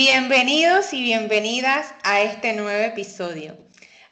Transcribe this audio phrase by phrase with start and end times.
[0.00, 3.56] Bienvenidos y bienvenidas a este nuevo episodio.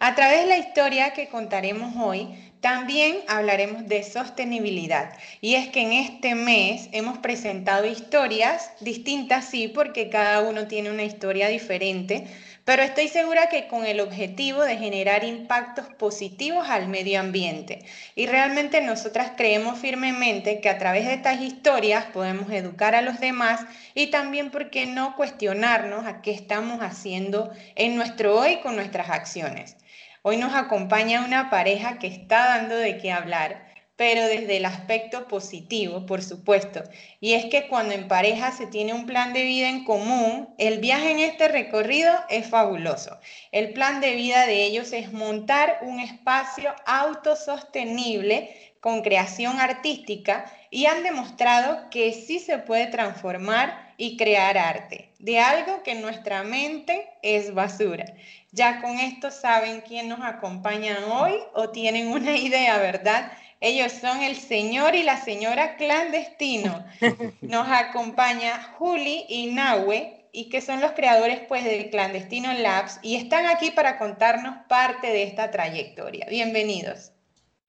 [0.01, 2.27] A través de la historia que contaremos hoy,
[2.61, 5.17] también hablaremos de sostenibilidad.
[5.41, 10.91] Y es que en este mes hemos presentado historias distintas, sí, porque cada uno tiene
[10.91, 12.27] una historia diferente,
[12.67, 17.85] pero estoy segura que con el objetivo de generar impactos positivos al medio ambiente.
[18.17, 23.21] Y realmente nosotras creemos firmemente que a través de estas historias podemos educar a los
[23.21, 28.75] demás y también, ¿por qué no cuestionarnos a qué estamos haciendo en nuestro hoy con
[28.75, 29.77] nuestras acciones?
[30.23, 33.66] Hoy nos acompaña una pareja que está dando de qué hablar
[33.97, 36.83] pero desde el aspecto positivo, por supuesto.
[37.21, 40.79] Y es que cuando en pareja se tiene un plan de vida en común, el
[40.79, 43.19] viaje en este recorrido es fabuloso.
[43.53, 50.87] El plan de vida de ellos es montar un espacio autosostenible con creación artística y
[50.87, 56.43] han demostrado que sí se puede transformar y crear arte de algo que en nuestra
[56.43, 58.05] mente es basura.
[58.53, 63.33] Ya con esto saben quién nos acompaña hoy o tienen una idea, ¿verdad?
[63.61, 66.85] Ellos son el señor y la señora clandestino.
[67.41, 73.17] Nos acompaña Juli y Nahue, y que son los creadores pues de Clandestino Labs, y
[73.17, 76.27] están aquí para contarnos parte de esta trayectoria.
[76.29, 77.13] Bienvenidos.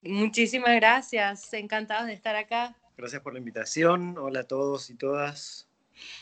[0.01, 2.75] Muchísimas gracias, encantados de estar acá.
[2.97, 4.17] Gracias por la invitación.
[4.17, 5.67] Hola a todos y todas.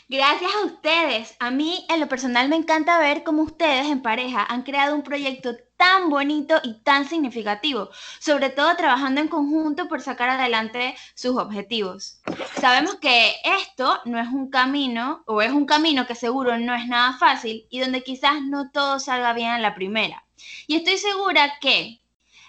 [0.08, 1.36] Gracias a ustedes.
[1.40, 5.02] A mí en lo personal me encanta ver cómo ustedes en pareja han creado un
[5.02, 11.36] proyecto tan bonito y tan significativo, sobre todo trabajando en conjunto por sacar adelante sus
[11.36, 12.20] objetivos.
[12.60, 16.86] Sabemos que esto no es un camino, o es un camino que seguro no es
[16.86, 20.24] nada fácil y donde quizás no todo salga bien a la primera.
[20.66, 22.00] Y estoy segura que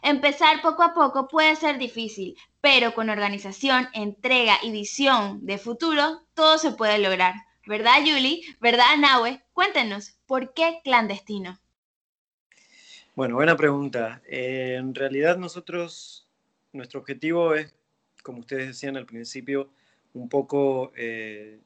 [0.01, 6.23] empezar poco a poco puede ser difícil, pero con organización, entrega y visión de futuro,
[6.33, 7.33] todo se puede lograr.
[7.65, 8.43] ¿Verdad, Yuli?
[8.61, 9.43] ¿Verdad, Nahue?
[9.51, 11.59] Cuéntenos, ¿por qué clandestino?
[13.17, 14.21] Bueno, buena pregunta.
[14.27, 16.27] Eh, en realidad nosotros,
[16.71, 17.73] nuestro objetivo es,
[18.21, 19.71] como ustedes decían al principio,
[20.13, 21.59] un poco eh,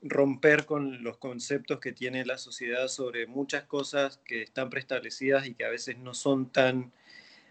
[0.00, 5.54] romper con los conceptos que tiene la sociedad sobre muchas cosas que están preestablecidas y
[5.54, 6.92] que a veces no son tan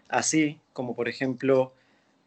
[0.08, 1.74] así, como por ejemplo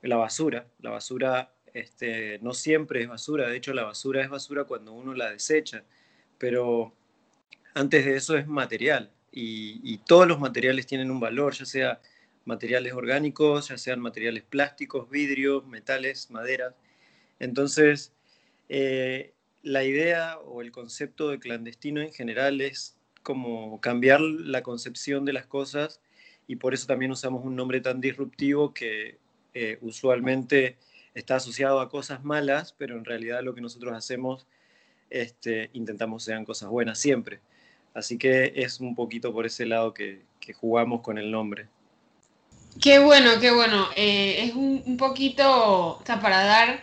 [0.03, 0.67] la basura.
[0.79, 5.15] La basura este, no siempre es basura, de hecho la basura es basura cuando uno
[5.15, 5.83] la desecha,
[6.37, 6.93] pero
[7.73, 12.01] antes de eso es material y, todos los materiales tienen un valor, ya sea
[12.45, 16.75] materiales orgánicos, ya sean materiales plásticos, vidrios, metales, madera.
[17.39, 18.11] Entonces,
[18.69, 25.25] eh, la idea o el concepto de clandestino en general es como cambiar la concepción
[25.25, 26.01] de las cosas
[26.47, 29.17] y por eso también usamos un nombre tan disruptivo que
[29.53, 30.77] eh, usualmente
[31.13, 34.47] está asociado a cosas malas, pero en realidad lo que nosotros hacemos,
[35.09, 37.39] este, intentamos sean cosas buenas siempre.
[37.93, 40.27] Así que es un poquito por ese lado que,
[40.59, 41.67] jugamos con el nombre.
[42.81, 43.87] Qué bueno, qué bueno.
[43.95, 46.81] Eh, es un, poquito, o sea, para dar,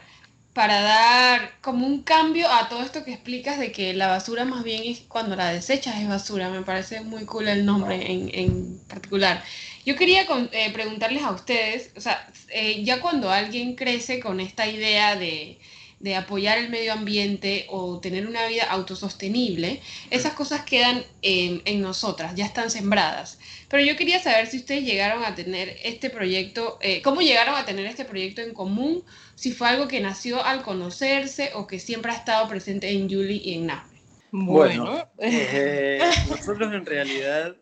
[0.52, 4.62] para dar como un cambio a todo esto que explicas de que la basura más
[4.62, 6.48] bien es cuando la desechas es basura.
[6.48, 9.42] Me parece muy cool el nombre en, en particular.
[9.86, 14.66] Yo quería eh, preguntarles a ustedes, o sea, eh, ya cuando alguien crece con esta
[14.66, 15.60] idea de,
[15.98, 19.80] de apoyar el medio ambiente o tener una vida autosostenible,
[20.10, 23.38] esas cosas quedan en, nosotras, ya están sembradas.
[23.68, 27.64] Pero yo quería saber si ustedes llegaron a tener este proyecto, eh, cómo llegaron a
[27.64, 32.12] tener este proyecto en común, si fue algo que nació al conocerse o que siempre
[32.12, 33.96] ha estado presente en Julie y en Nahue.
[34.32, 37.56] Bueno, eh, nosotros en realidad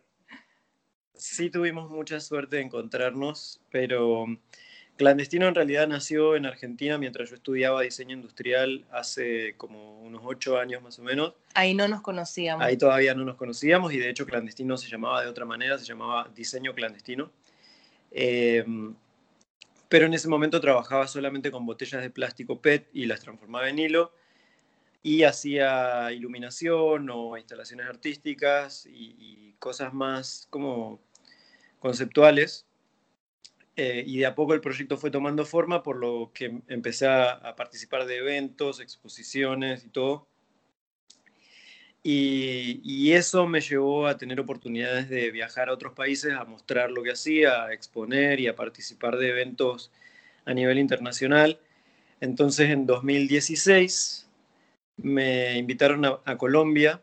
[1.14, 4.26] sí tuvimos mucha suerte de encontrarnos, pero
[4.96, 10.56] Clandestino en realidad nació en Argentina mientras yo estudiaba diseño industrial hace como unos ocho
[10.56, 11.35] años más o menos.
[11.55, 12.64] Ahí no nos conocíamos.
[12.64, 15.85] Ahí todavía no nos conocíamos y de hecho Clandestino se llamaba de otra manera, se
[15.85, 17.32] llamaba Diseño Clandestino.
[18.12, 18.94] Em,
[19.88, 23.81] pero en ese momento trabajaba solamente con botellas de plástico PET y las transformaba en
[23.81, 24.12] hilo
[25.02, 31.00] y hacía iluminación o instalaciones artísticas y, y cosas más como
[31.81, 32.64] conceptuales
[33.76, 37.55] eh, y de a poco el proyecto fue tomando forma, por lo que empecé a,
[37.56, 40.29] participar de eventos, exposiciones y todo.
[42.03, 47.03] Y, eso me llevó a tener oportunidades de viajar a otros países, a mostrar lo
[47.03, 49.91] que hacía, a exponer y a participar de eventos
[50.44, 51.59] a nivel internacional.
[52.21, 54.29] Entonces en 2016
[54.99, 57.03] me invitaron a Colombia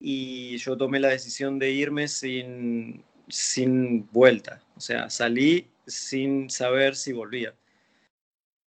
[0.00, 4.62] y yo tomé la decisión de irme sin, sin vuelta.
[4.76, 7.54] O sea, salí sin saber si volvía.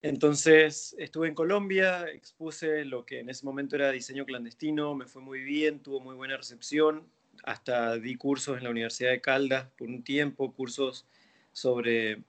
[0.01, 5.21] Entonces estuve en Colombia, expuse lo que en ese momento era diseño clandestino, me fue
[5.21, 7.07] muy bien, tuvo muy buena recepción,
[7.43, 11.05] hasta di cursos en la Universidad de Caldas por un tiempo, cursos
[11.51, 12.23] sobre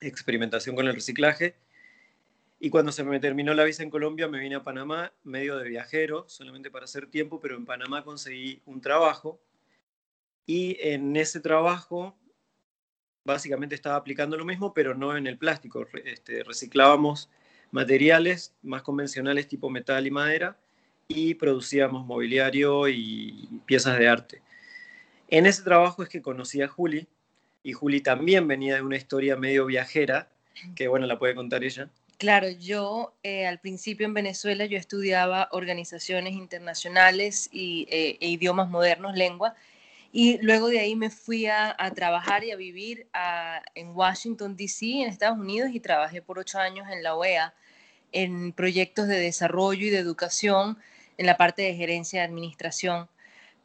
[0.00, 1.56] experimentación con el reciclaje.
[2.58, 5.68] Y cuando se me terminó la visa en Colombia, me vine a Panamá, medio de
[5.68, 9.40] viajero, solamente para hacer tiempo, pero en Panamá conseguí un trabajo.
[10.50, 12.12] Y en ese trabajo
[13.22, 15.86] básicamente estaba aplicando lo mismo, pero no en el plástico.
[16.04, 17.30] Este, reciclábamos
[17.70, 20.58] materiales más convencionales tipo metal y madera
[21.06, 24.42] y producíamos mobiliario y piezas de arte.
[25.28, 27.06] En ese trabajo es que conocí a Juli
[27.62, 30.30] y Juli también venía de una historia medio viajera,
[30.74, 31.88] que bueno, la puede contar ella.
[32.18, 38.68] Claro, yo eh, al principio en Venezuela yo estudiaba organizaciones internacionales y, eh, e idiomas
[38.68, 39.54] modernos, lengua,
[40.12, 43.06] y luego de ahí me fui a, trabajar y a vivir
[43.74, 47.54] en Washington, D.C., en Estados Unidos, y trabajé por ocho años en la OEA
[48.12, 50.78] en proyectos de desarrollo y de educación
[51.16, 53.08] en la parte de gerencia de administración.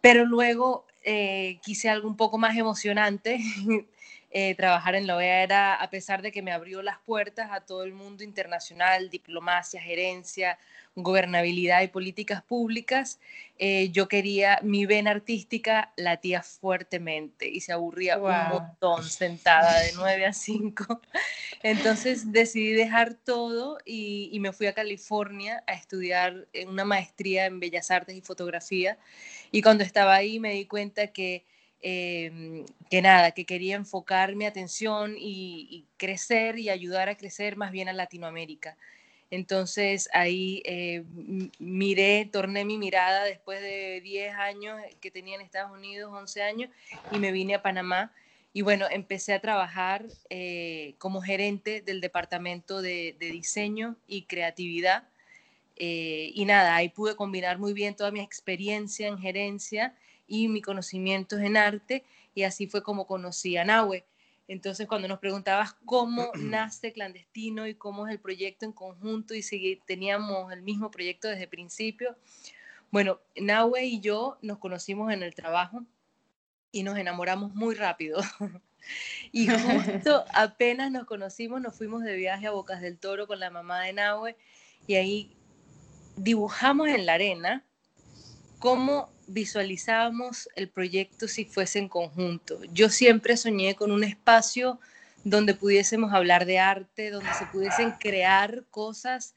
[0.01, 3.39] Pero luego eh, quise algo un poco más emocionante.
[4.37, 7.61] Eh, trabajar en la OEA era, a pesar de que me abrió las puertas a
[7.61, 10.59] todo el mundo internacional, diplomacia, gerencia,
[10.93, 13.17] gobernabilidad y políticas públicas,
[13.59, 19.93] eh, yo quería, mi vena artística latía fuertemente y se aburría un montón sentada de
[19.95, 20.99] 9 a 5.
[21.63, 27.61] Entonces decidí dejar todo y, y, me fui a California a estudiar una maestría en
[27.61, 28.97] Bellas Artes y Fotografía.
[29.53, 31.45] Y cuando estaba ahí me di cuenta que
[31.81, 37.71] Em, que nada, que quería enfocar mi atención y, crecer y ayudar a crecer más
[37.71, 38.77] bien a Latinoamérica.
[39.31, 41.03] Entonces ahí eh,
[41.59, 46.71] miré, torné mi mirada después de 10 años que tenía en Estados Unidos, 11 años,
[47.11, 48.11] y me vine a Panamá.
[48.53, 55.07] Y bueno, empecé a trabajar eh, como gerente del departamento de, diseño y creatividad.
[55.75, 59.93] Eh, y nada, ahí pude combinar muy bien toda mi experiencia en gerencia
[60.27, 64.05] y mi conocimientos en arte y así fue como conocí a Nahue.
[64.47, 69.41] Entonces, cuando nos preguntabas cómo nace Clandestino y cómo es el proyecto en conjunto y
[69.41, 72.15] si teníamos el mismo proyecto desde el principio,
[72.91, 75.83] bueno, Nahue y yo nos conocimos en el trabajo
[76.71, 78.21] y nos enamoramos muy rápido.
[79.31, 83.49] y justo apenas nos conocimos, nos fuimos de viaje a Bocas del Toro con la
[83.49, 84.35] mamá de Nahue
[84.87, 85.31] y ahí
[86.17, 87.65] dibujamos en la arena
[88.59, 92.59] cómo visualizábamos el proyecto si fuese en conjunto.
[92.71, 94.79] Yo siempre soñé con un espacio
[95.23, 99.33] donde pudiésemos hablar de arte, donde se pudiesen crear cosas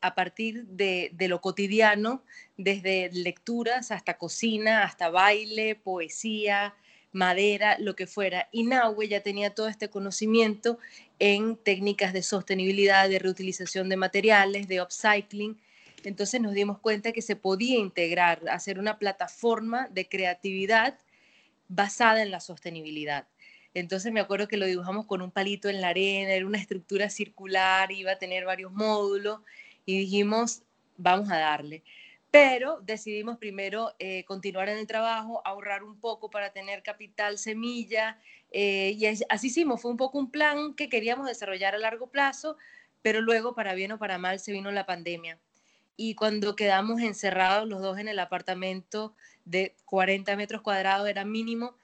[0.00, 2.22] a partir de, lo cotidiano,
[2.56, 6.74] desde lecturas hasta cocina, hasta baile, poesía,
[7.12, 8.48] madera, lo que fuera.
[8.52, 10.78] Y Nahue ya tenía todo este conocimiento
[11.18, 15.58] en técnicas de sostenibilidad, de reutilización de materiales, de upcycling,
[16.06, 20.96] entonces nos dimos cuenta que se podía integrar, hacer una plataforma de creatividad
[21.66, 23.26] basada en la sostenibilidad.
[23.74, 27.10] Entonces me acuerdo que lo dibujamos con un palito en la arena, era una estructura
[27.10, 29.40] circular, iba a tener varios módulos
[29.84, 30.62] y dijimos,
[30.96, 31.82] vamos a darle.
[32.30, 38.20] Pero decidimos primero eh, continuar en el trabajo, ahorrar un poco para tener capital semilla
[38.52, 39.82] eh, y así hicimos.
[39.82, 42.56] Fue un poco un plan que queríamos desarrollar a largo plazo,
[43.02, 45.40] pero luego para bien o para mal se vino la pandemia
[45.96, 51.76] y cuando quedamos encerrados los dos en el apartamento de 40 metros cuadrados era mínimo,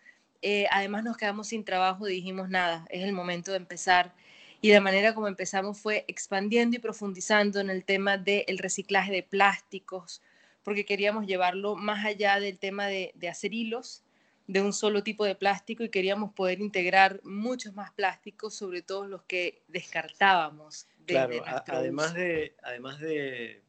[0.42, 4.14] eh, además nos quedamos sin trabajo dijimos nada, es el momento de empezar.
[4.60, 9.22] Y de manera como empezamos fue expandiendo y profundizando en el tema del reciclaje de
[9.22, 10.22] plásticos,
[10.62, 14.04] porque queríamos llevarlo más allá del tema de, de hacer hilos
[14.46, 19.06] de un solo tipo de plástico y queríamos poder integrar muchos más plásticos, sobre todo
[19.06, 20.86] los que descartábamos.
[21.06, 23.62] claro, además de, además de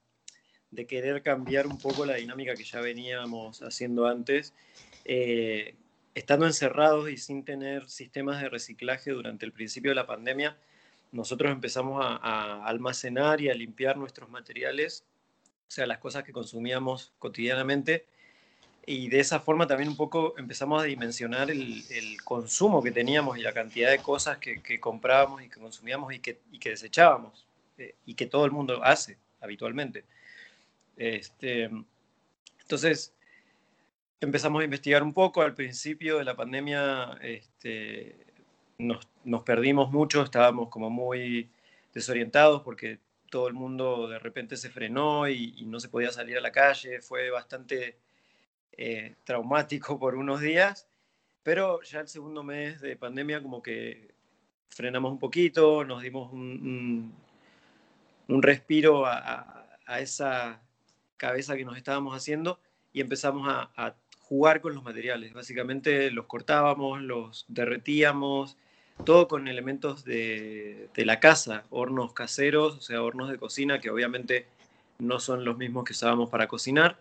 [0.74, 4.54] de querer cambiar un poco la dinámica que ya veníamos haciendo antes,
[5.06, 5.76] eh,
[6.16, 10.58] estando encerrados y sin tener sistemas de reciclaje durante el principio de la pandemia,
[11.12, 15.06] nosotros empezamos a, almacenar y a limpiar nuestros materiales,
[15.68, 18.06] o sea, las cosas que consumíamos cotidianamente,
[18.86, 21.84] y de esa forma también un poco empezamos a dimensionar el,
[22.24, 26.40] consumo que teníamos y la cantidad de cosas que, comprábamos y que consumíamos y que,
[26.52, 27.46] y que desechábamos,
[27.78, 30.04] eh, y que todo el mundo hace habitualmente.
[30.98, 31.70] Este,
[32.62, 33.14] entonces,
[34.20, 35.42] empezamos a investigar un poco.
[35.42, 38.26] Al principio de la pandemia este,
[38.78, 39.08] nos,
[39.44, 41.50] perdimos mucho, estábamos como muy
[41.94, 46.42] desorientados porque todo el mundo de repente se frenó y, no se podía salir a
[46.42, 47.02] la calle.
[47.02, 47.98] Fue bastante
[48.74, 50.88] eh, traumático por unos días,
[51.44, 54.14] pero ya el segundo mes de pandemia como que
[54.70, 57.14] frenamos un poquito, nos dimos un
[58.28, 59.60] un respiro a,
[60.00, 60.62] esa
[61.24, 62.60] cabeza que nos estábamos haciendo
[62.92, 65.32] y empezamos a, jugar con los materiales.
[65.34, 68.58] Básicamente los cortábamos, los derretíamos,
[69.06, 73.92] todo con elementos de, de, la casa, hornos caseros, o sea, hornos de cocina que
[73.92, 74.48] obviamente
[74.98, 76.98] no son los mismos que usábamos para cocinar,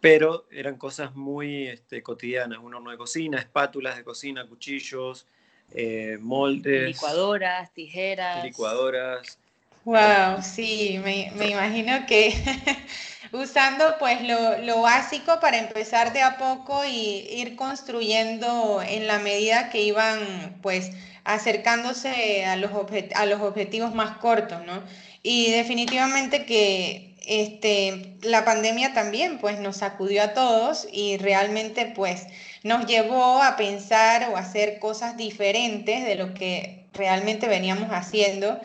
[0.00, 5.26] pero eran cosas muy este, cotidianas, un horno de cocina, espátulas de cocina, cuchillos,
[5.70, 6.88] eh, moldes.
[6.88, 8.44] Licuadoras, tijeras.
[8.44, 9.38] Licuadoras.
[9.84, 12.32] Wow, sí, me, imagino que
[13.32, 19.18] usando pues lo, lo, básico para empezar de a poco y ir construyendo en la
[19.18, 20.92] medida que iban pues
[21.24, 22.70] acercándose a los,
[23.14, 24.84] a los objetivos más cortos, ¿no?
[25.24, 32.26] Y definitivamente que este, la pandemia también pues nos sacudió a todos y realmente pues
[32.62, 38.60] nos llevó a pensar o hacer cosas diferentes de lo que realmente veníamos haciendo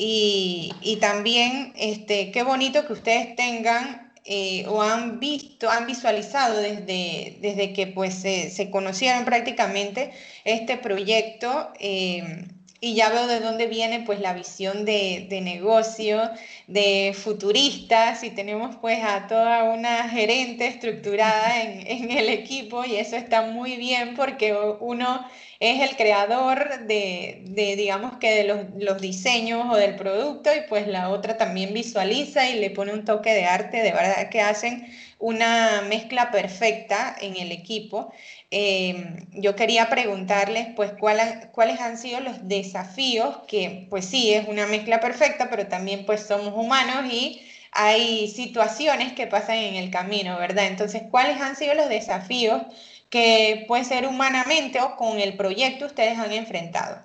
[0.00, 7.38] y, también este, qué bonito que ustedes tengan eh, o han visto, han visualizado desde,
[7.40, 10.12] desde que pues se, conocieron prácticamente
[10.44, 11.72] este proyecto.
[11.80, 12.46] Eh,
[12.80, 16.30] y ya veo de dónde viene pues la visión de, negocio,
[16.68, 22.94] de futuristas, y tenemos pues a toda una gerente estructurada en, en, el equipo y
[22.94, 25.26] eso está muy bien porque uno
[25.60, 30.60] es el creador de, de digamos que de los, los, diseños o del producto y
[30.68, 34.40] pues la otra también visualiza y le pone un toque de arte, de verdad que
[34.40, 34.86] hacen
[35.18, 38.12] una mezcla perfecta en el equipo.
[38.50, 44.66] Em, yo quería preguntarles, pues, cuáles han sido los desafíos, que pues sí, es una
[44.66, 50.38] mezcla perfecta, pero también pues somos humanos y hay situaciones que pasan en el camino,
[50.38, 50.66] ¿verdad?
[50.66, 52.62] Entonces, ¿cuáles han sido los desafíos
[53.10, 57.02] que puede ser humanamente o con el proyecto ustedes han enfrentado?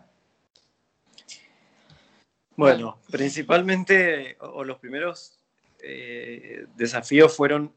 [2.56, 5.40] Bueno, principalmente, o, los primeros
[5.82, 7.74] eh, desafíos fueron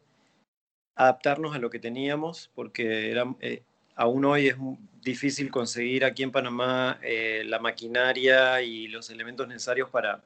[0.95, 3.63] adaptarnos a lo que teníamos, porque era, eh,
[3.95, 4.57] aún hoy es
[5.03, 10.23] difícil conseguir aquí en Panamá eh, la maquinaria y los elementos necesarios para,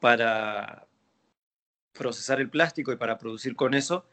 [0.00, 0.86] para
[1.92, 4.04] procesar el plástico y para producir con eso.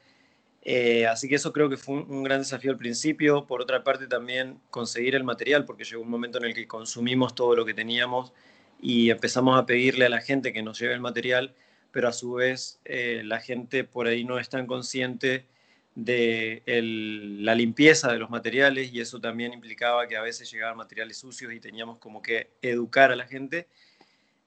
[0.64, 3.48] Eh, así que eso creo que fue un, gran desafío al principio.
[3.48, 7.36] Por otra parte, también conseguir el material, porque llegó un momento en el que consumimos
[7.36, 8.34] todo lo que teníamos
[8.82, 11.56] y empezamos a pedirle a la gente que nos lleve el material
[11.92, 15.46] pero a su vez eh, la gente por ahí no es tan consciente
[15.94, 21.18] de la limpieza de los materiales y eso también implicaba que a veces llegaban materiales
[21.18, 23.68] sucios y teníamos como que educar a la gente.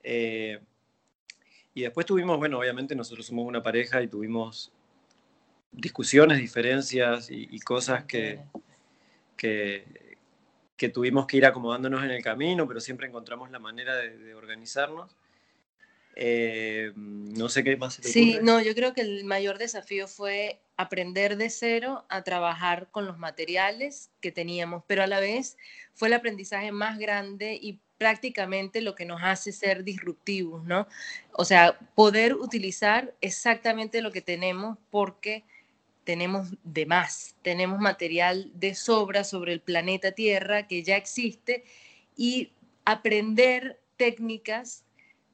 [0.03, 0.59] Eh,
[1.75, 4.73] y después tuvimos, bueno, obviamente nosotros somos una pareja y tuvimos
[5.77, 8.41] discusiones, diferencias y, cosas que,
[9.37, 9.85] que,
[10.93, 15.17] tuvimos que ir acomodándonos en el camino, pero siempre encontramos la manera de organizarnos.
[16.17, 17.95] Eh, no sé qué más.
[17.95, 23.05] sí, no, yo creo que el mayor desafío fue aprender de cero a trabajar con
[23.07, 25.57] los materiales que teníamos, pero a la vez
[25.93, 30.87] fue el aprendizaje más grande y prácticamente lo que nos hace ser disruptivos, ¿no?
[31.33, 35.45] O sea, poder utilizar exactamente lo que tenemos porque
[36.05, 41.65] tenemos de más, tenemos material de sobra sobre el planeta Tierra que ya existe
[42.17, 42.53] y
[42.85, 44.85] aprender técnicas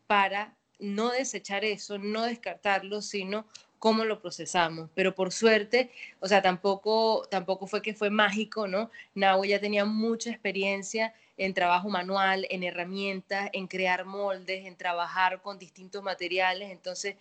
[0.06, 3.46] para no desechar eso, no descartarlo, sino
[3.78, 4.90] cómo lo procesamos.
[4.94, 8.90] Pero por suerte, o sea, tampoco, tampoco fue que fue mágico, ¿no?
[9.14, 15.40] Nahue ya tenía mucha experiencia en trabajo manual, en herramientas, en crear moldes, en trabajar
[15.40, 16.70] con distintos materiales.
[16.70, 17.16] Entonces,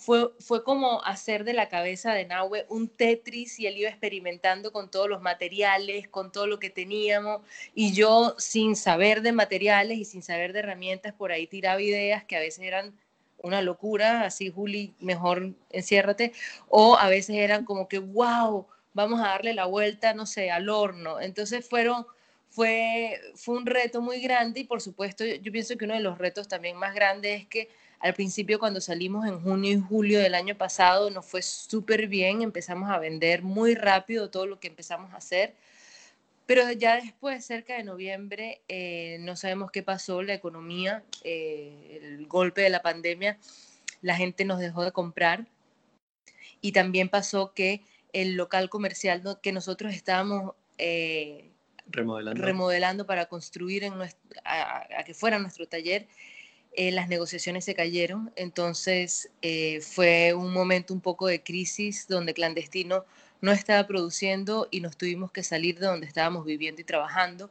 [0.00, 4.72] fue, fue como hacer de la cabeza de Nahue un Tetris y él iba experimentando
[4.72, 7.42] con todos los materiales, con todo lo que teníamos.
[7.74, 12.24] Y yo, sin saber de materiales y sin saber de herramientas, por ahí tiraba ideas
[12.24, 12.94] que a veces eran
[13.42, 16.32] una locura, así Juli, mejor enciérrate,
[16.68, 20.70] o a veces eran como que, wow, vamos a darle la vuelta, no sé, al
[20.70, 21.20] horno.
[21.20, 22.06] Entonces fueron,
[22.48, 26.16] fue, fue un reto muy grande y por supuesto yo pienso que uno de los
[26.16, 27.68] retos también más grandes es que
[28.00, 32.42] al principio cuando salimos en junio y julio del año pasado nos fue súper bien,
[32.42, 35.54] empezamos a vender muy rápido todo lo que empezamos a hacer
[36.50, 42.26] pero ya después, cerca de noviembre, eh, no sabemos qué pasó, la economía, eh, el
[42.26, 43.38] golpe de la pandemia,
[44.02, 45.46] la gente nos dejó de comprar.
[46.60, 51.52] Y también pasó que el local comercial que nosotros estábamos eh,
[51.86, 52.42] remodelando.
[52.42, 53.06] remodelando.
[53.06, 53.92] para construir en
[54.44, 56.08] a, que fuera nuestro taller,
[56.76, 58.32] las negociaciones se cayeron.
[58.36, 59.30] Entonces
[59.82, 63.04] fue un momento un poco de crisis donde clandestino
[63.40, 67.50] no estaba produciendo y nos tuvimos que salir de donde estábamos viviendo y trabajando.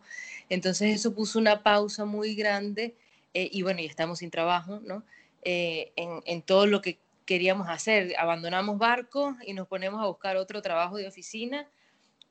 [0.50, 2.96] Entonces eso puso una pausa muy grande
[3.34, 5.04] eh, y bueno, y estamos sin trabajo, ¿no?
[5.44, 8.14] eh, en, en todo lo que queríamos hacer.
[8.18, 11.68] Abandonamos barcos y nos ponemos a buscar otro trabajo de oficina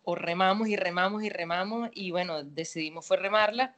[0.04, 3.74] o remamos y remamos y remamos y bueno, decidimos fue remarla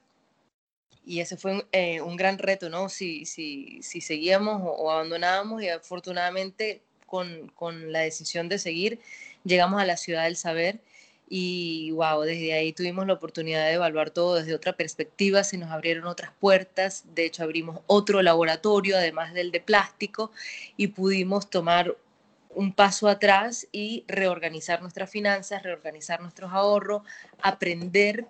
[1.04, 2.88] y ese fue un, eh, un gran reto, ¿no?
[2.88, 9.00] Si, si, si seguíamos o, o, abandonábamos y afortunadamente con, con la decisión de seguir
[9.44, 10.80] llegamos a la ciudad del saber
[11.28, 15.70] y wow, desde ahí tuvimos la oportunidad de evaluar todo desde otra perspectiva, se nos
[15.70, 20.32] abrieron otras puertas, de hecho abrimos otro laboratorio además del de plástico
[20.76, 21.96] y pudimos tomar
[22.52, 27.02] un paso atrás y reorganizar nuestras finanzas, reorganizar nuestros ahorros,
[27.40, 28.26] aprender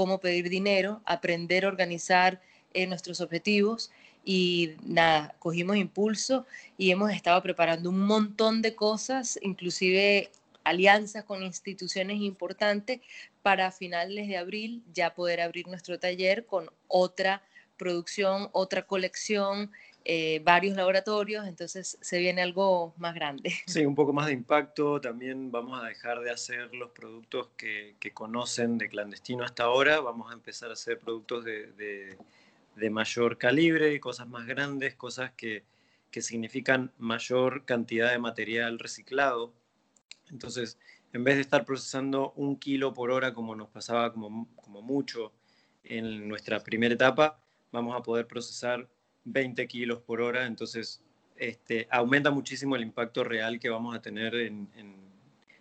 [0.00, 2.40] cómo pedir dinero, aprender a organizar
[2.72, 3.90] eh, nuestros objetivos
[4.24, 6.46] y nada, cogimos impulso
[6.78, 10.30] y hemos estado preparando un montón de cosas, inclusive
[10.64, 13.02] alianzas con instituciones importantes
[13.42, 17.42] para finales de abril ya poder abrir nuestro taller con otra
[17.76, 19.70] producción, otra colección,
[20.04, 23.52] eh, varios laboratorios, entonces se viene algo más grande.
[23.66, 25.00] Sí, un poco más de impacto.
[25.00, 30.00] También vamos a dejar de hacer los productos que, conocen de clandestino hasta ahora.
[30.00, 32.16] Vamos a empezar a hacer productos de, de,
[32.76, 35.64] de mayor calibre, cosas más grandes, cosas que,
[36.10, 39.52] que significan mayor cantidad de material reciclado.
[40.30, 40.78] Entonces,
[41.12, 45.32] en vez de estar procesando un kilo por hora como nos pasaba como, como mucho
[45.84, 47.40] en nuestra primera etapa,
[47.72, 48.88] vamos a poder procesar
[49.24, 51.00] 20 kilos por hora, entonces
[51.36, 55.00] este, aumenta muchísimo el impacto real que vamos a tener en, en,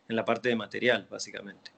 [0.07, 1.71] la parte de material, básicamente.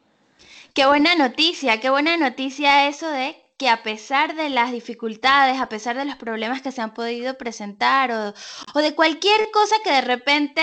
[0.74, 5.68] Qué buena noticia, qué buena noticia eso de que a pesar de las dificultades, a
[5.68, 8.34] pesar de los problemas que se han podido presentar o,
[8.74, 10.62] o de cualquier cosa que de repente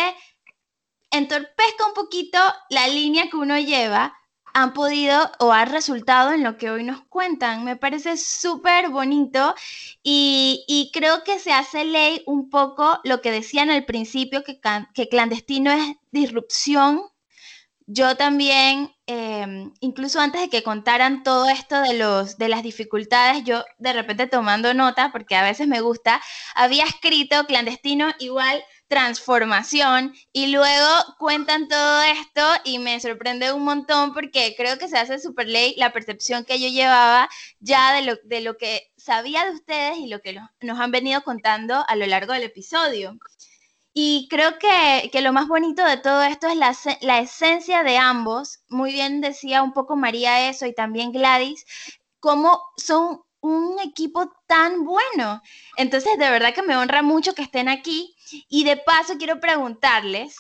[1.11, 2.39] entorpezca un poquito
[2.71, 4.18] la línea que uno lleva,
[4.63, 7.65] han podido o ha resultado en lo que hoy nos cuentan.
[7.65, 9.55] Me parece súper bonito
[10.03, 14.61] y, creo que se hace ley un poco lo que decían al principio, que,
[14.95, 17.03] que clandestino es disrupción.
[17.87, 23.45] Yo también, eh, incluso antes de que contaran todo esto de, los, de las dificultades,
[23.45, 26.21] yo de repente tomando nota, porque a veces me gusta,
[26.55, 34.15] había escrito clandestino igual transformación y luego cuentan todo esto y me sorprende un montón
[34.15, 37.29] porque creo que se hace super ley la percepción que yo llevaba
[37.61, 41.23] ya de lo, de lo que sabía de ustedes y lo que nos han venido
[41.23, 43.19] contando a lo largo del episodio.
[43.93, 47.99] Y creo que, que lo más bonito de todo esto es la, la esencia de
[47.99, 48.61] ambos.
[48.69, 51.65] Muy bien decía un poco María eso y también Gladys,
[52.21, 55.41] cómo son un equipo tan bueno.
[55.77, 58.17] Entonces, de verdad que me honra mucho que estén aquí.
[58.49, 60.37] Y de paso, quiero preguntarles,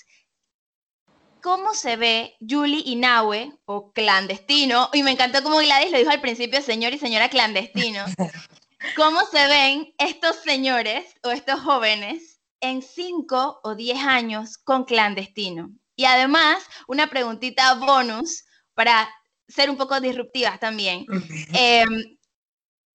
[1.40, 4.90] ¿cómo se ve Julie y Nahue, o clandestino?
[4.92, 8.04] Y me encantó como Gladys lo dijo al principio, señor y señora clandestino.
[8.96, 15.70] ¿Cómo se ven estos señores o estos jóvenes en 5 o 10 años con clandestino?
[15.96, 18.44] Y además, una preguntita bonus
[18.74, 19.08] para
[19.48, 21.06] ser un poco disruptivas también.
[21.52, 21.84] Eh,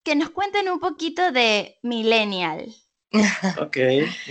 [0.04, 2.74] que nos cuenten un poquito de Millennial.
[3.60, 3.78] Ok,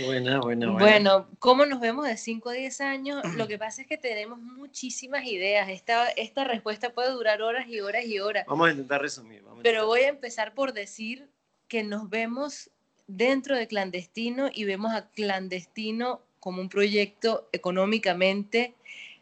[0.05, 0.71] buena, buena, buena.
[0.71, 3.23] Bueno, ¿cómo nos vemos de 5 a 10 años?
[3.37, 5.69] Lo que pasa es que tenemos muchísimas ideas.
[5.69, 8.45] Esta, esta respuesta puede durar horas y horas y horas.
[8.45, 9.41] Vamos a intentar resumir.
[9.41, 9.87] Vamos a Pero intentar.
[9.87, 11.29] voy a empezar por decir
[11.69, 12.69] que nos vemos
[13.07, 18.75] dentro de Clandestino y vemos a Clandestino como un proyecto económicamente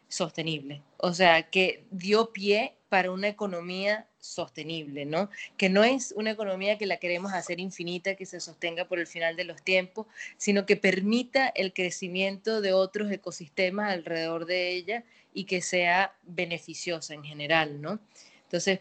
[0.08, 0.82] sostenible.
[0.96, 5.30] O sea, que dio pie para una economía sostenible, ¿no?
[5.56, 9.06] Que no es una economía que la queremos hacer infinita, que se sostenga por el
[9.06, 15.04] final de los tiempos, sino que permita el crecimiento de otros ecosistemas alrededor de ella
[15.32, 17.98] y que sea beneficiosa en general, ¿no?
[18.42, 18.80] Entonces,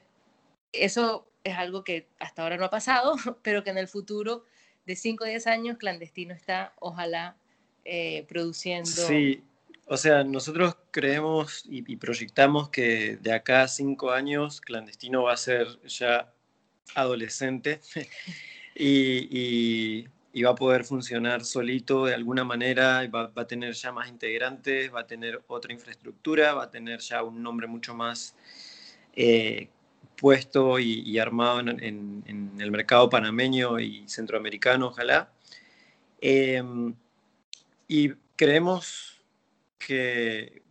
[0.74, 4.44] eso es algo que hasta ahora no ha pasado, pero que en el futuro
[4.86, 7.38] de 5 o 10 años clandestino está, ojalá,
[7.86, 8.90] eh, produciendo...
[8.90, 9.42] Sí,
[9.86, 15.38] o sea, nosotros creemos y, proyectamos que de acá a cinco años Clandestino va a
[15.38, 16.34] ser ya
[16.96, 17.82] adolescente
[18.76, 20.06] y,
[20.44, 24.94] va a poder funcionar solito de alguna manera, va, va, a tener ya más integrantes,
[24.94, 28.36] va a tener otra infraestructura, va a tener ya un nombre mucho más
[29.14, 29.70] eh,
[30.16, 35.32] puesto y, armado en, el mercado panameño y centroamericano, ojalá.
[36.22, 36.64] Eh,
[37.88, 39.11] y creemos
[39.86, 40.62] que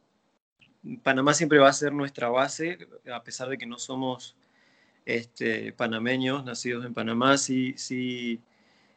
[1.03, 2.79] Panamá siempre va a ser nuestra base,
[3.12, 4.37] a pesar de que no somos
[5.05, 8.40] este, panameños, nacidos en Panamá, sí, sí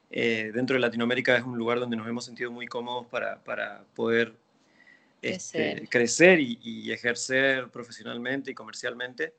[0.09, 3.83] eh, dentro de Latinoamérica es un lugar donde nos hemos sentido muy cómodos para, para
[3.95, 4.33] poder
[5.21, 9.33] este, crecer, crecer y, y, ejercer profesionalmente y comercialmente.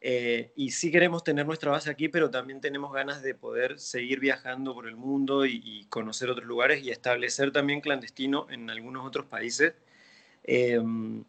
[0.00, 4.20] Eh, y sí queremos tener nuestra base aquí, pero también tenemos ganas de poder seguir
[4.20, 9.26] viajando por el mundo y, conocer otros lugares y establecer también clandestino en algunos otros
[9.26, 9.74] países.
[10.50, 11.24] Em,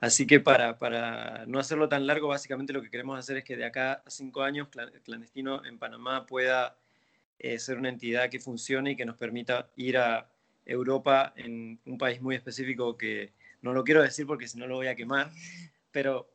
[0.00, 3.58] así que para, para, no hacerlo tan largo, básicamente lo que queremos hacer es que
[3.58, 4.68] de acá a cinco años
[5.04, 6.78] clandestino en Panamá pueda
[7.38, 10.30] eh, ser una entidad que funcione y que nos permita ir a
[10.64, 14.76] Europa en un país muy específico que no lo quiero decir porque si no lo
[14.76, 15.30] voy a quemar,
[15.92, 16.26] pero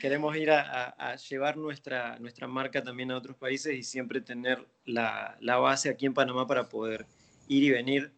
[0.00, 5.38] queremos ir a, llevar nuestra, nuestra marca también a otros países y siempre tener la,
[5.40, 7.06] base aquí en Panamá para poder
[7.46, 8.12] ir y venir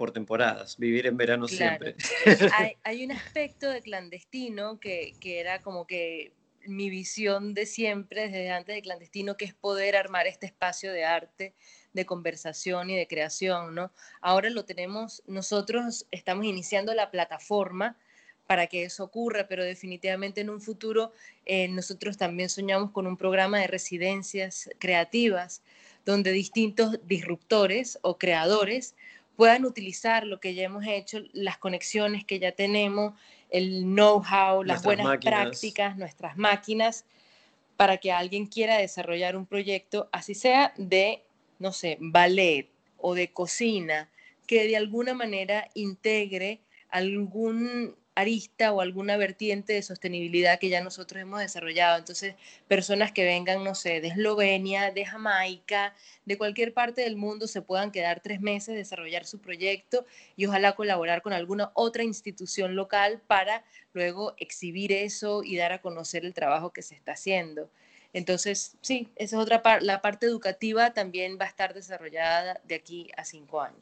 [0.00, 1.94] por temporadas, vivir en verano siempre.
[2.84, 6.32] Hay, un aspecto de clandestino que, que, era como que
[6.64, 11.04] mi visión de siempre, desde antes de clandestino, que es poder armar este espacio de
[11.04, 11.52] arte,
[11.92, 13.92] de conversación y de creación, ¿no?
[14.22, 17.98] Ahora lo tenemos, nosotros estamos iniciando la plataforma
[18.46, 21.12] para que eso ocurra, pero definitivamente en un futuro
[21.44, 25.60] eh, nosotros también soñamos con un programa de residencias creativas
[26.06, 28.94] donde distintos disruptores o creadores
[29.40, 33.14] puedan utilizar lo que ya hemos hecho, las conexiones que ya tenemos,
[33.48, 37.06] el know-how, las buenas prácticas, nuestras máquinas,
[37.78, 41.22] para que alguien quiera desarrollar un proyecto, así sea de,
[41.58, 44.10] no sé, ballet o de cocina,
[44.46, 51.22] que de alguna manera integre algún arista o alguna vertiente de sostenibilidad que ya nosotros
[51.22, 51.98] hemos desarrollado.
[51.98, 52.34] Entonces,
[52.68, 55.94] personas que vengan, no sé, de Eslovenia, de Jamaica,
[56.24, 60.04] de cualquier parte del mundo, se puedan quedar tres meses, desarrollar su proyecto
[60.36, 65.80] y ojalá colaborar con alguna otra institución local para luego exhibir eso y dar a
[65.80, 67.70] conocer el trabajo que se está haciendo.
[68.12, 69.84] Entonces, sí, esa es otra parte.
[69.84, 73.80] La parte educativa también va a estar desarrollada de aquí a cinco años.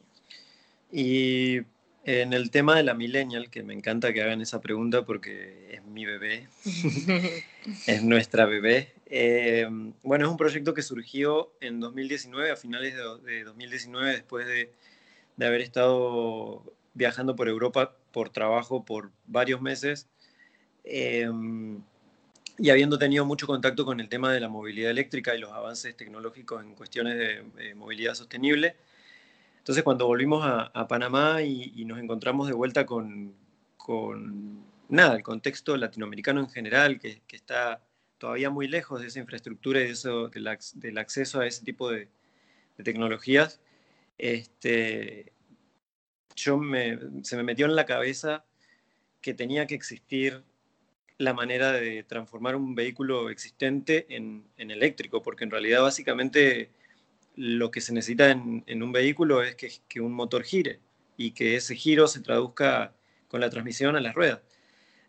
[0.91, 1.61] Y
[2.03, 5.83] en el tema de la millennial, que me encanta que hagan esa pregunta porque es
[5.83, 6.47] mi bebé,
[7.87, 8.93] es nuestra bebé.
[9.07, 9.67] Eh,
[10.03, 14.71] bueno, es un proyecto que surgió en 2019, a finales de, 2019, después de,
[15.45, 20.07] haber estado viajando por Europa por trabajo por varios meses
[20.83, 21.29] eh,
[22.57, 25.95] y habiendo tenido mucho contacto con el tema de la movilidad eléctrica y los avances
[25.95, 28.75] tecnológicos en cuestiones de movilidad sostenible.
[29.59, 33.35] Entonces, cuando volvimos a, Panamá y, nos encontramos de vuelta con,
[34.89, 37.81] nada, el contexto latinoamericano en general, que, está
[38.17, 42.07] todavía muy lejos de esa infraestructura y de eso, del, acceso a ese tipo de,
[42.83, 43.59] tecnologías,
[44.17, 45.33] este,
[46.35, 46.59] yo
[47.23, 48.45] se me metió en la cabeza
[49.21, 50.43] que tenía que existir
[51.17, 56.71] la manera de transformar un vehículo existente en, en eléctrico, porque en realidad básicamente
[57.39, 60.81] lo que se necesita en, un vehículo es que, un motor gire
[61.15, 62.93] y que ese giro se traduzca
[63.29, 64.41] con la transmisión a las ruedas.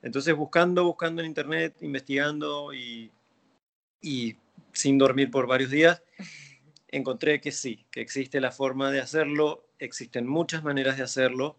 [0.01, 3.11] Entonces, buscando, buscando en internet, investigando y,
[4.73, 6.05] sin dormir por varios días,
[6.89, 11.57] encontré que sí, que existe la forma de hacerlo, existen muchas maneras de hacerlo,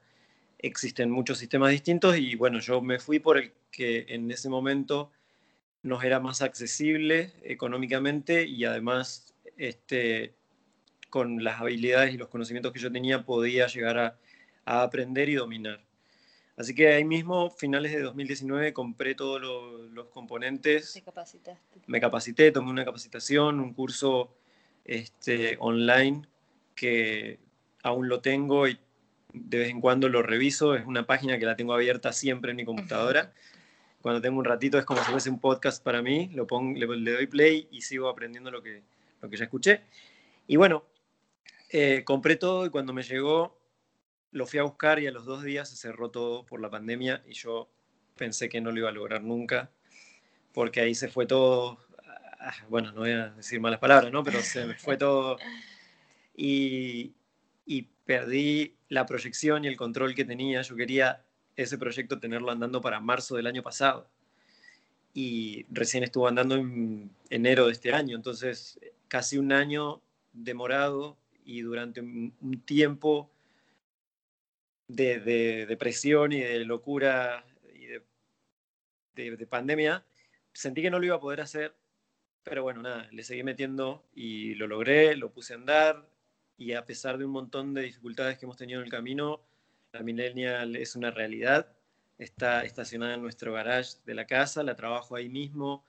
[0.57, 5.11] existen muchos sistemas distintos y bueno, yo me fui por el que en ese momento
[5.83, 10.33] nos era más accesible económicamente y además este,
[11.11, 14.17] con las habilidades y los conocimientos que yo tenía podía llegar a,
[14.65, 15.81] aprender y dominar.
[16.55, 20.93] Así que ahí mismo, finales de 2019, compré todos los, componentes.
[20.93, 21.81] Te capacitaste.
[21.87, 24.33] Me capacité, tomé una capacitación, un curso
[24.85, 26.21] este, online
[26.75, 27.39] que
[27.83, 28.79] aún lo tengo y
[29.33, 30.75] de vez en cuando lo reviso.
[30.75, 33.33] Es una página que la tengo abierta siempre en mi computadora.
[34.01, 36.29] Cuando tengo un ratito es como si fuese un podcast para mí.
[36.33, 38.83] Lo pongo, le, le doy play y sigo aprendiendo lo que,
[39.21, 39.81] lo que ya escuché.
[40.47, 40.85] Y bueno,
[41.71, 43.57] eh, compré todo y cuando me llegó
[44.31, 47.23] lo fui a buscar y a los dos días se cerró todo por la pandemia
[47.27, 47.69] y yo
[48.17, 49.71] pensé que no lo iba a lograr nunca
[50.53, 51.79] porque ahí se fue todo,
[52.39, 54.23] ah, bueno, no voy a decir malas palabras, ¿no?
[54.23, 55.37] Pero se me fue todo
[56.35, 57.13] y,
[57.65, 60.61] y perdí la proyección y el control que tenía.
[60.61, 61.23] Yo quería
[61.55, 64.09] ese proyecto tenerlo andando para marzo del año pasado
[65.13, 70.01] y recién estuvo andando en enero de este año, entonces casi un año
[70.33, 73.31] demorado y durante un, tiempo
[74.87, 77.87] de, depresión y de locura y
[79.15, 80.05] de, pandemia,
[80.53, 81.75] sentí que no lo iba a poder hacer,
[82.43, 86.09] pero bueno, nada, le seguí metiendo y lo logré, lo puse a andar
[86.57, 89.41] y a pesar de un montón de dificultades que hemos tenido en el camino,
[89.91, 91.75] la Millennial es una realidad,
[92.17, 95.83] está estacionada en nuestro garage de la casa, la trabajo ahí mismo,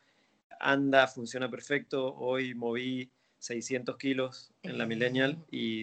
[0.59, 3.11] anda, funciona perfecto, hoy moví
[3.43, 5.83] 600 kilos en la Millennial y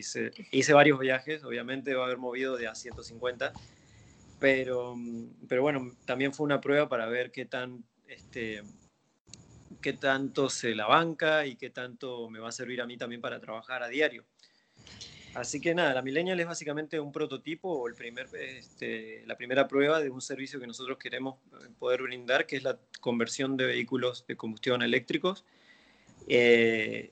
[0.51, 3.51] hice varios viajes, obviamente va a haber movido de a 150,
[4.39, 4.95] pero,
[5.49, 8.63] pero bueno, también fue una prueba para ver qué tan, este,
[9.81, 13.19] qué tanto se la banca y qué tanto me va a servir a mí también
[13.19, 14.23] para trabajar a diario.
[15.33, 19.67] Así que nada, la Millennial es básicamente un prototipo o el primer, este, la primera
[19.67, 21.35] prueba de un servicio que nosotros queremos
[21.77, 25.43] poder brindar, que es la conversión de vehículos de combustión eléctricos
[26.29, 27.11] eh,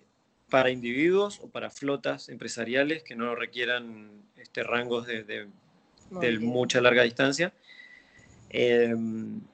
[0.50, 7.04] para individuos o para flotas empresariales que no requieran este, rangos de, de, mucha larga
[7.04, 7.54] distancia.
[8.50, 8.96] Eh,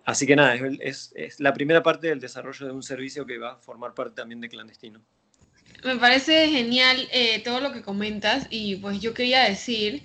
[0.05, 3.53] así que nada, es, es, la primera parte del desarrollo de un servicio que va
[3.53, 5.01] a formar parte también de Clandestino.
[5.83, 10.03] Me parece genial eh, todo lo que comentas y pues yo quería decir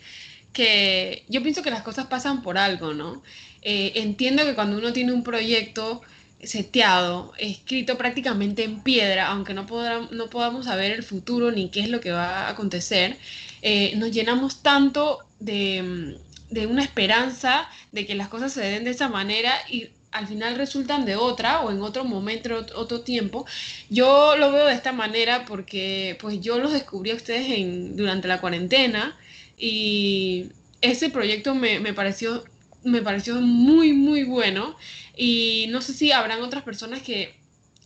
[0.53, 3.22] que yo pienso que las cosas pasan por algo, ¿no?
[3.62, 6.03] Eh, entiendo que cuando uno tiene un proyecto
[6.42, 12.01] seteado, escrito prácticamente en piedra, aunque no, podamos saber el futuro ni qué es lo
[12.01, 13.16] que va a acontecer,
[13.62, 16.16] eh, nos llenamos tanto de,
[16.51, 20.57] de, una esperanza de que las cosas se den de esa manera y al final
[20.57, 23.46] resultan de otra o en otro momento, otro tiempo.
[23.90, 28.29] Yo lo veo de esta manera porque pues yo los descubrí a ustedes en, durante
[28.29, 29.16] la cuarentena
[29.57, 30.46] y
[30.81, 32.44] ese proyecto me, pareció,
[32.85, 34.77] me pareció muy, muy bueno
[35.17, 37.35] y no sé si habrán otras personas que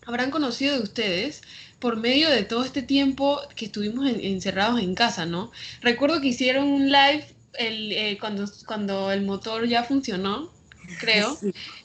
[0.06, 1.42] habrán conocido de ustedes
[1.78, 5.50] por medio de todo este tiempo que estuvimos encerrados en casa, ¿no?
[5.80, 10.50] Recuerdo que hicieron un live el, eh, cuando, cuando el motor ya funcionó
[10.98, 11.36] creo.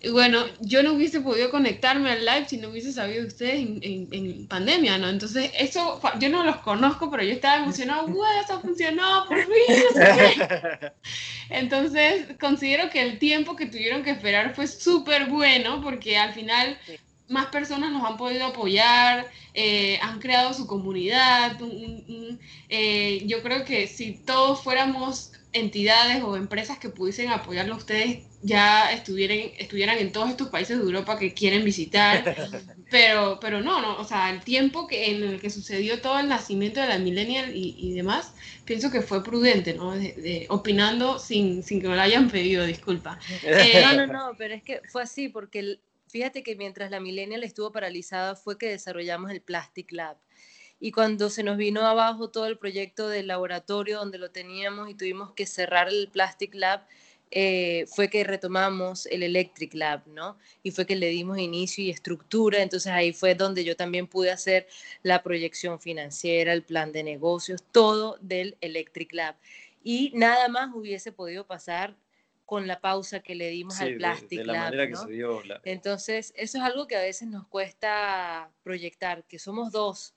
[0.02, 3.68] Y bueno, yo no hubiese podido conectarme al live si no hubiese sabido de ustedes
[3.82, 5.10] en, pandemia, ¿no?
[5.10, 10.00] Entonces, eso, yo no los conozco, pero yo estaba emocionado, ¡Wow, eso funcionó, por fin!
[11.50, 16.78] Entonces, considero que el tiempo que tuvieron que esperar fue súper bueno, porque al final
[17.30, 21.58] más personas nos han podido apoyar, eh, han creado su comunidad.
[22.70, 28.27] Eh, yo creo que si todos fuéramos entidades o empresas que pudiesen apoyarlo a ustedes
[28.42, 32.36] ya estuvieran, estuvieran en todos estos países de Europa que quieren visitar,
[32.92, 36.28] pero, pero no, no, o sea, el tiempo que, en el que sucedió todo el
[36.28, 38.34] nacimiento de la millennial y, demás,
[38.66, 39.94] pienso que fue prudente, ¿no?
[40.50, 43.20] opinando sin, sin que me lo hayan pedido, disculpa.
[43.44, 47.44] Eh, no, no, no, pero es que fue así, porque fíjate que mientras la millennial
[47.44, 50.18] estuvo paralizada fue que desarrollamos el Plastic Lab
[50.80, 54.96] y cuando se nos vino abajo todo el proyecto del laboratorio donde lo teníamos y
[54.96, 56.86] tuvimos que cerrar el Plastic Lab,
[57.32, 60.38] eh, fue que retomamos el Electric Lab, ¿no?
[60.64, 64.32] Y fue que le dimos inicio y estructura, entonces ahí fue donde yo también pude
[64.32, 64.68] hacer
[65.04, 69.36] la proyección financiera, el plan de negocios, todo del Electric Lab.
[69.84, 71.96] Y nada más hubiese podido pasar
[72.46, 74.74] con la pausa que le dimos al Plastic Lab.
[75.66, 80.14] Entonces, eso es algo que a veces nos cuesta proyectar, que somos dos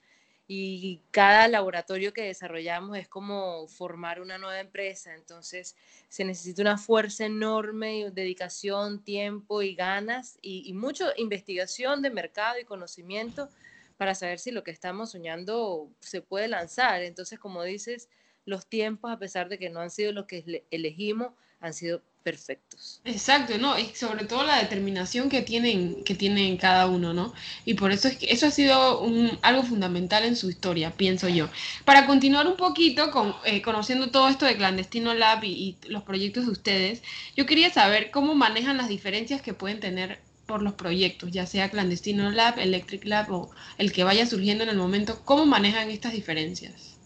[0.52, 5.76] y cada laboratorio que desarrollamos es como formar una nueva empresa, entonces
[6.08, 12.58] se necesita una fuerza enorme, dedicación, tiempo y ganas y, y mucha investigación de mercado
[12.58, 13.48] y conocimiento
[13.96, 17.04] para saber si lo que estamos soñando se puede lanzar.
[17.04, 18.08] Entonces, como dices,
[18.44, 23.00] los tiempos, a pesar de que no han sido los que elegimos, han sido perfectos.
[23.04, 23.78] Exacto, ¿no?
[23.78, 27.32] Y sobre todo la determinación que tienen, que tienen cada uno, ¿no?
[27.64, 31.28] Y por eso es que eso ha sido un, algo fundamental en su historia, pienso
[31.28, 31.48] yo.
[31.84, 36.46] Para continuar un poquito con, eh, conociendo todo esto de Clandestino Lab y, los proyectos
[36.46, 37.02] de ustedes,
[37.36, 41.70] yo quería saber cómo manejan las diferencias que pueden tener por los proyectos, ya sea
[41.70, 46.12] Clandestino Lab, Electric Lab o el que vaya surgiendo en el momento, ¿cómo manejan estas
[46.12, 46.99] diferencias?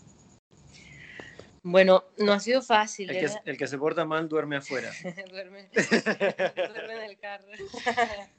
[1.67, 3.09] Bueno, no ha sido fácil.
[3.09, 3.43] El, que, ¿eh?
[3.47, 4.93] el que, se porta mal duerme afuera.
[5.31, 7.47] duerme, duerme en el carro.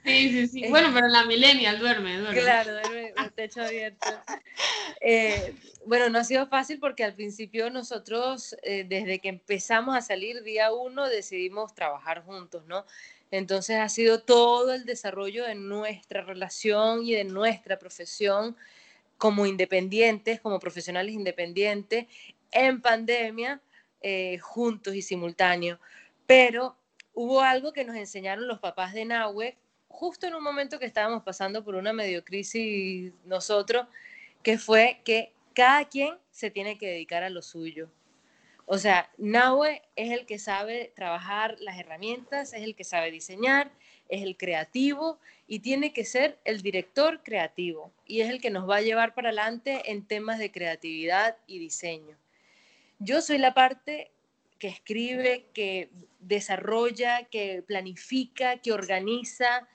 [0.04, 0.70] sí, sí, sí.
[0.70, 2.40] Bueno, pero la millennial duerme, duerme.
[2.40, 4.08] Claro, duerme con techo abierto.
[5.02, 5.56] Eh,
[5.88, 10.44] bueno, no ha sido fácil porque al principio nosotros, eh, desde que empezamos a salir
[10.44, 12.86] día uno, decidimos trabajar juntos, ¿no?
[13.32, 18.56] Entonces ha sido todo el desarrollo de nuestra relación y de nuestra profesión
[19.18, 22.06] como independientes, como profesionales independientes,
[22.52, 23.62] en pandemia,
[24.02, 25.80] eh, juntos y simultáneos.
[26.26, 26.76] Pero
[27.14, 31.24] hubo algo que nos enseñaron los papás de Nahue, justo en un momento que estábamos
[31.24, 33.88] pasando por una mediocrisis nosotros,
[34.44, 37.90] que fue que cada quien se tiene que dedicar a lo suyo.
[38.68, 43.72] O sea, Nahue es el que sabe trabajar las herramientas, es el que sabe diseñar,
[44.10, 48.70] es el creativo y tiene que ser el director creativo y es el que nos
[48.70, 52.18] va a llevar para adelante en temas de creatividad y diseño.
[53.00, 54.12] Yo soy la parte
[54.60, 59.68] que escribe, que desarrolla, que planifica, que organiza,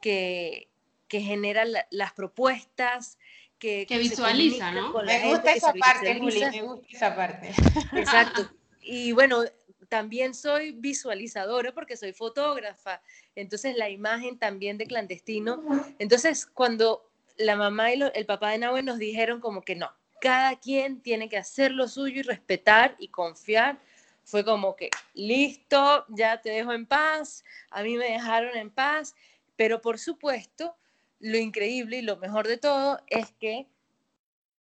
[0.00, 0.68] que,
[1.08, 3.18] genera las propuestas,
[3.58, 4.92] que, visualiza, ¿no?
[5.02, 7.52] Me gusta esa parte, me gusta esa parte.
[7.92, 8.50] Exacto.
[8.88, 9.42] Y bueno,
[9.88, 13.02] también soy visualizadora porque soy fotógrafa,
[13.34, 15.60] entonces la imagen también de clandestino.
[15.98, 20.56] Entonces, cuando la mamá y el papá de Nahue nos dijeron como que no, cada
[20.56, 23.78] quien tiene que hacer lo suyo y respetar y confiar.
[24.24, 29.14] Fue como que, listo, ya te dejo en paz, a mí me dejaron en paz,
[29.54, 30.76] pero por supuesto,
[31.20, 33.66] lo increíble y lo mejor de todo es que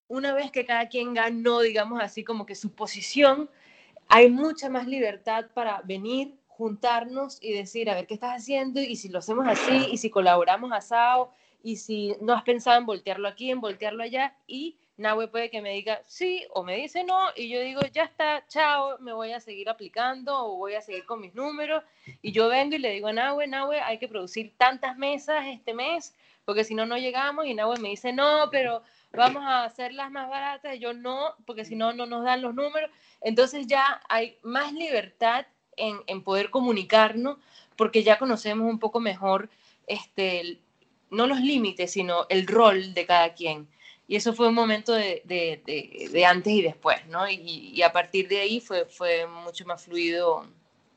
[0.09, 3.51] una vez que cada quien ganó, digamos así, como que su posición,
[4.09, 8.81] hay mucha más libertad para venir, juntarnos y decir, a ver, ¿qué estás haciendo?
[8.81, 12.87] Y si lo hacemos así, y si colaboramos asado, y si no has pensado en
[12.87, 17.03] voltearlo aquí, en voltearlo allá, y Nahue puede que me diga sí o me dice
[17.03, 20.81] no, y yo digo, ya está, chao, me voy a seguir aplicando o voy a
[20.81, 21.83] seguir con mis números,
[22.23, 25.75] y yo vengo y le digo a Nahue, Nahue, hay que producir tantas mesas este
[25.75, 30.11] mes, porque si no, no llegamos, y Nahue me dice, no, pero vamos a hacerlas
[30.11, 34.01] más baratas, y yo no, porque si no, no nos dan los números, entonces ya
[34.09, 37.39] hay más libertad en, en poder comunicarnos,
[37.77, 39.51] porque ya conocemos un poco mejor
[39.87, 40.61] este,
[41.11, 43.69] no los límites, sino el rol de cada quien.
[44.07, 47.29] Y eso fue un momento de, de, antes y después, ¿no?
[47.29, 50.47] Y, a partir de ahí fue, fue mucho más fluido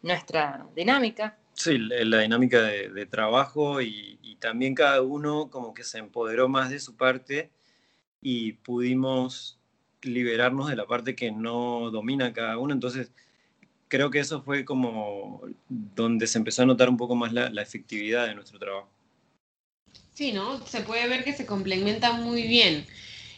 [0.02, 1.38] nuestra dinámica.
[1.54, 6.80] Sí, la, dinámica de, trabajo y, también cada uno como que se empoderó más de
[6.80, 7.50] su parte
[8.22, 9.60] y pudimos
[10.04, 12.72] liberarnos de la parte que no domina cada uno.
[12.72, 13.12] Entonces,
[13.88, 18.28] creo que eso fue como donde se empezó a notar un poco más la efectividad
[18.28, 18.91] de nuestro trabajo.
[20.18, 20.66] Sí, ¿no?
[20.66, 22.88] Se puede ver que se complementa muy bien.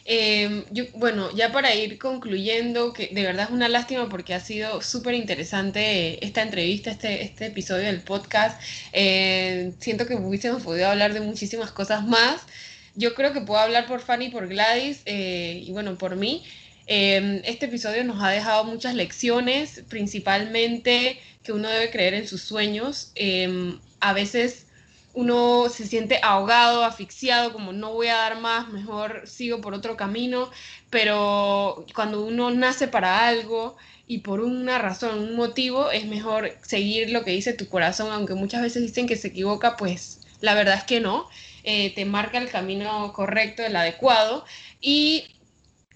[0.06, 4.40] Em, yo, bueno, ya para ir concluyendo, que de verdad es una lástima porque ha
[4.40, 8.58] sido súper interesante esta entrevista, este, este episodio del podcast.
[8.94, 12.46] Eh, siento que hubiésemos podido hablar de muchísimas cosas más.
[12.94, 16.44] Yo creo que puedo hablar por Fanny, por Gladys eh, y bueno, por mí.
[16.86, 22.40] Em, este episodio nos ha dejado muchas lecciones, principalmente que uno debe creer en sus
[22.40, 23.12] sueños.
[23.16, 24.64] Em, a veces
[25.12, 29.96] uno se siente ahogado, asfixiado, como no voy a dar más, mejor sigo por otro
[29.96, 30.50] camino,
[30.88, 37.10] pero cuando uno nace para algo y por una razón, un motivo, es mejor seguir
[37.10, 40.76] lo que dice tu corazón, aunque muchas veces dicen que se equivoca, pues la verdad
[40.76, 41.28] es que no,
[41.64, 44.44] eh, te marca el camino correcto, el adecuado
[44.80, 45.24] y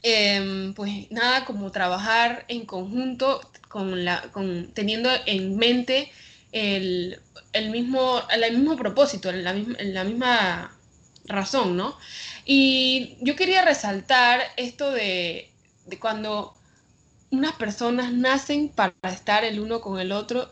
[0.02, 6.12] em, pues nada, como trabajar en conjunto con la, con, teniendo en mente
[6.54, 7.20] el,
[7.70, 10.78] mismo, el mismo propósito, la misma, la misma
[11.26, 11.98] razón, ¿no?
[12.44, 15.50] Y yo quería resaltar esto de,
[16.00, 16.54] cuando
[17.30, 20.48] unas personas nacen para estar el uno con el otro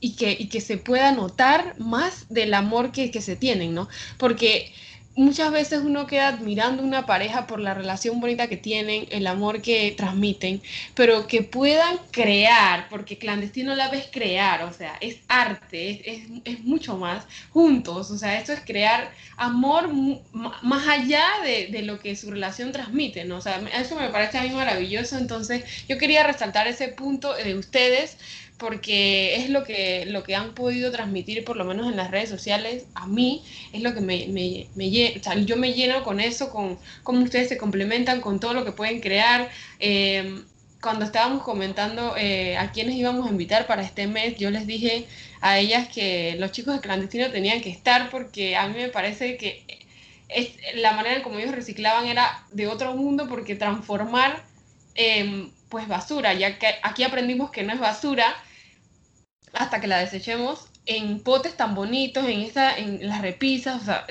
[0.00, 3.88] y que, y que se pueda notar más del amor que, que se tienen, ¿no?
[4.18, 4.74] Porque
[5.18, 9.60] muchas veces uno queda admirando una pareja por la relación bonita que tienen, el amor
[9.60, 10.62] que transmiten,
[10.94, 16.64] pero que puedan crear, porque clandestino la vez crear, o sea, es arte, es, es,
[16.64, 19.90] mucho más juntos, o sea, esto es crear amor
[20.62, 23.38] más allá de, de, lo que su relación transmite, ¿no?
[23.38, 27.56] O sea, eso me parece a mí maravilloso, entonces yo quería resaltar ese punto de
[27.56, 28.18] ustedes
[28.58, 32.28] porque es lo que, lo que han podido transmitir, por lo menos en las redes
[32.28, 36.50] sociales, a mí, es lo que me, me, me o yo me lleno con eso,
[36.50, 39.48] con cómo ustedes se complementan, con todo lo que pueden crear.
[39.78, 40.42] Eh,
[40.80, 45.06] cuando estábamos comentando eh, a quienes íbamos a invitar para este mes, yo les dije
[45.40, 49.36] a ellas que los chicos de clandestino tenían que estar porque a mí me parece
[49.36, 49.64] que
[50.28, 54.44] es, la manera como ellos reciclaban era de otro mundo porque transformar
[54.94, 58.34] em, pues basura, ya que aquí aprendimos que no es basura,
[59.52, 64.06] hasta que la desechemos en potes tan bonitos, en, esa, en las repisas, o sea,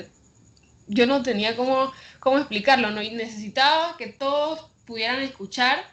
[0.88, 3.02] yo no tenía cómo, cómo explicarlo, ¿no?
[3.02, 5.84] Y necesitaba que todos pudieran escuchar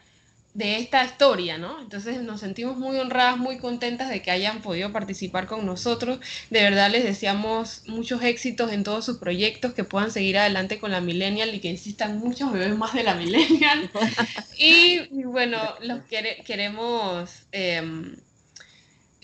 [0.55, 1.81] de esta historia, ¿no?
[1.81, 6.21] Entonces nos sentimos muy honradas, muy contentas de que hayan podido participar con nosotros.
[6.49, 10.93] De verdad les deseamos muchos éxitos en todos sus proyectos, que puedan seguir adelante con
[10.93, 13.91] la Millennial y que insistan muchos bebés más de la Millennial.
[14.59, 17.31] y, bueno, los queremos...
[17.51, 18.17] Em,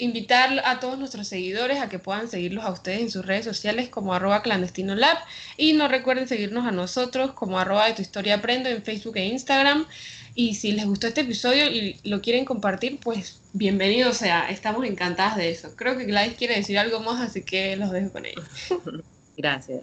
[0.00, 3.88] invitar a todos nuestros seguidores a que puedan seguirlos a ustedes en sus redes sociales
[3.88, 5.18] como arroba clandestino lab
[5.56, 9.26] y no recuerden seguirnos a nosotros como arroba de tu historia aprendo en Facebook e
[9.26, 9.86] Instagram
[10.34, 15.36] y si les gustó este episodio y lo quieren compartir pues bienvenido sea, estamos encantadas
[15.36, 15.74] de eso.
[15.76, 18.42] Creo que Gladys quiere decir algo más así que los dejo con ella.
[19.36, 19.82] Gracias.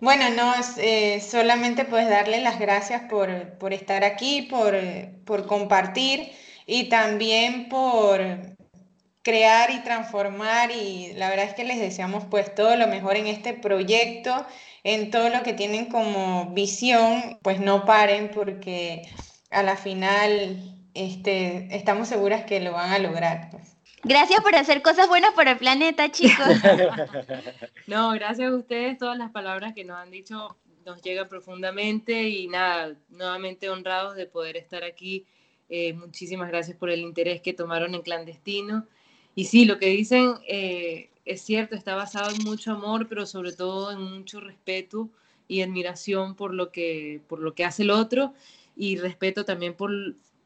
[0.00, 4.76] Bueno, no, eh, solamente pues darle las gracias por, por estar aquí, por,
[5.24, 6.32] por compartir
[6.66, 8.55] y también por
[9.26, 13.26] crear y transformar y la verdad es que les deseamos pues todo lo mejor en
[13.26, 14.46] este proyecto,
[14.84, 19.02] en todo lo que tienen como visión, pues no paren porque
[19.50, 20.60] a la final
[20.94, 23.50] este, estamos seguras que lo van a lograr.
[23.50, 23.76] Pues.
[24.04, 26.46] Gracias por hacer cosas buenas por el planeta, chicos.
[27.88, 32.46] no, gracias a ustedes, todas las palabras que nos han dicho nos llega profundamente y
[32.46, 35.26] nada, nuevamente honrados de poder estar aquí.
[35.68, 38.86] Eh, muchísimas gracias por el interés que tomaron en clandestino.
[39.36, 43.52] Y sí, lo que dicen eh, es cierto, está basado en mucho amor, pero sobre
[43.52, 45.10] todo en mucho respeto
[45.46, 48.32] y admiración por lo que, por lo que hace el otro
[48.76, 49.92] y respeto también por,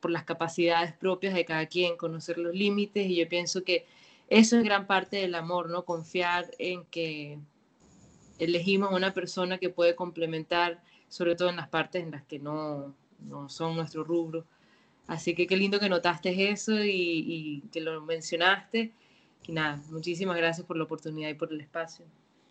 [0.00, 3.86] por las capacidades propias de cada quien, conocer los límites y yo pienso que
[4.28, 5.84] eso es gran parte del amor, ¿no?
[5.84, 7.38] Confiar en que
[8.40, 12.92] elegimos una persona que puede complementar, sobre todo en las partes en las que no,
[13.20, 14.44] no son nuestro rubro.
[15.10, 18.92] Así que qué lindo que notaste eso y, y que lo mencionaste.
[19.46, 22.04] Y nada, muchísimas gracias por la oportunidad y por el espacio.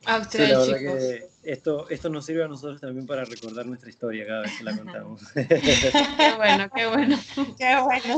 [0.05, 0.99] A ustedes, la verdad chicos.
[0.99, 4.63] que esto, esto nos sirve a nosotros también para recordar nuestra historia cada vez que
[4.65, 5.21] la contamos.
[5.33, 7.19] Qué bueno, qué bueno.
[7.57, 8.17] Qué bueno.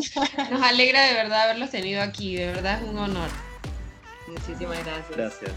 [0.52, 3.30] Nos alegra de verdad haberlos tenido aquí, de verdad es un honor.
[4.28, 5.18] Muchísimas gracias.
[5.18, 5.52] Gracias.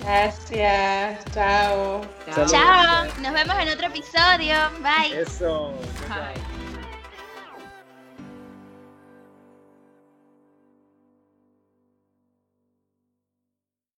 [0.00, 1.24] Gracias.
[1.34, 2.02] Chao.
[2.26, 2.46] Chao.
[2.46, 4.56] Chao, nos vemos en otro episodio.
[4.80, 5.20] Bye.
[5.20, 5.72] Eso.
[6.08, 6.59] Bye.